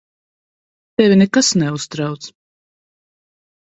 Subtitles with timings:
[0.95, 2.25] Tevi nekas neuztrauc.